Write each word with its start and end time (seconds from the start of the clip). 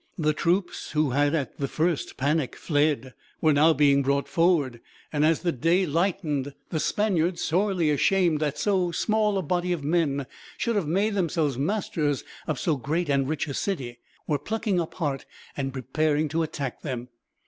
The 0.17 0.33
troops, 0.33 0.93
who 0.93 1.11
had 1.11 1.35
at 1.35 1.59
the 1.59 1.67
first 1.67 2.17
panic 2.17 2.55
fled, 2.55 3.13
were 3.39 3.53
now 3.53 3.71
being 3.71 4.01
brought 4.01 4.27
forward; 4.27 4.81
and 5.13 5.23
as 5.23 5.41
the 5.43 5.51
day 5.51 5.85
lightened, 5.85 6.55
the 6.71 6.79
Spaniards, 6.79 7.43
sorely 7.43 7.91
ashamed 7.91 8.39
that 8.39 8.57
so 8.57 8.91
small 8.91 9.37
a 9.37 9.43
body 9.43 9.71
of 9.71 9.83
men 9.83 10.25
should 10.57 10.75
have 10.75 10.87
made 10.87 11.13
themselves 11.13 11.59
masters 11.59 12.23
of 12.47 12.59
so 12.59 12.77
great 12.77 13.09
and 13.09 13.29
rich 13.29 13.47
a 13.47 13.53
city, 13.53 13.99
were 14.25 14.39
plucking 14.39 14.81
up 14.81 14.95
heart 14.95 15.27
and 15.55 15.71
preparing 15.71 16.27
to 16.29 16.41
attack 16.41 16.81
them. 16.81 17.09